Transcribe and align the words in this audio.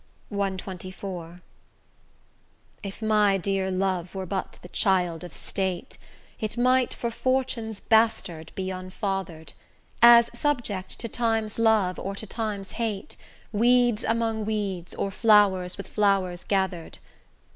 CXXIV 0.31 1.41
If 2.81 3.03
my 3.03 3.37
dear 3.37 3.69
love 3.69 4.15
were 4.15 4.25
but 4.25 4.57
the 4.63 4.67
child 4.69 5.23
of 5.23 5.31
state, 5.31 5.99
It 6.39 6.57
might 6.57 6.91
for 6.91 7.11
Fortune's 7.11 7.79
bastard 7.81 8.51
be 8.55 8.71
unfather'd, 8.71 9.53
As 10.01 10.31
subject 10.33 10.97
to 11.01 11.07
Time's 11.07 11.59
love 11.59 11.99
or 11.99 12.15
to 12.15 12.25
Time's 12.25 12.71
hate, 12.81 13.15
Weeds 13.51 14.03
among 14.03 14.43
weeds, 14.43 14.95
or 14.95 15.11
flowers 15.11 15.77
with 15.77 15.87
flowers 15.87 16.45
gather'd. 16.45 16.97